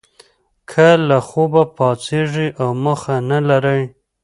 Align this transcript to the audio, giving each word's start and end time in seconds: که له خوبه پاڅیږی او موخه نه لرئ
که 0.69 0.87
له 1.07 1.17
خوبه 1.29 1.63
پاڅیږی 1.75 2.47
او 2.61 2.67
موخه 2.83 3.15
نه 3.29 3.39
لرئ 3.47 3.81